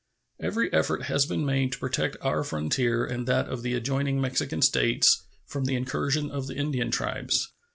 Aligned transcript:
Every 0.39 0.73
effort 0.73 1.03
has 1.03 1.27
been 1.27 1.45
made 1.45 1.73
to 1.73 1.77
protect 1.77 2.17
our 2.21 2.43
frontier 2.43 3.05
and 3.05 3.27
that 3.27 3.47
of 3.47 3.61
the 3.61 3.75
adjoining 3.75 4.19
Mexican 4.19 4.63
States 4.63 5.27
from 5.45 5.65
the 5.65 5.75
incursions 5.75 6.31
of 6.31 6.47
the 6.47 6.55
Indian 6.55 6.89
tribes. 6.89 7.53